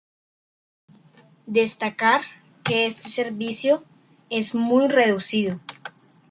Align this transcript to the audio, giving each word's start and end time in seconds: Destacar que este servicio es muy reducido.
Destacar 1.45 2.21
que 2.63 2.87
este 2.87 3.07
servicio 3.07 3.83
es 4.31 4.55
muy 4.55 4.87
reducido. 4.87 5.59